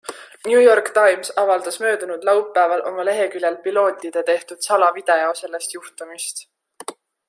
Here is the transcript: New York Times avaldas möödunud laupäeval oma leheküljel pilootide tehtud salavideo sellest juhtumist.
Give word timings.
New 0.51 0.61
York 0.63 0.87
Times 0.95 1.31
avaldas 1.41 1.77
möödunud 1.83 2.25
laupäeval 2.31 2.81
oma 2.93 3.07
leheküljel 3.11 3.61
pilootide 3.69 4.27
tehtud 4.33 4.67
salavideo 4.71 5.33
sellest 5.45 5.79
juhtumist. 5.81 6.47